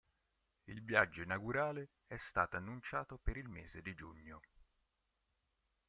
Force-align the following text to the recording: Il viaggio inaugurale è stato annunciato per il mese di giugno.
Il 0.65 0.81
viaggio 0.83 1.21
inaugurale 1.21 1.91
è 2.07 2.17
stato 2.17 2.55
annunciato 2.57 3.19
per 3.19 3.37
il 3.37 3.47
mese 3.47 3.83
di 3.83 3.93
giugno. 3.93 4.41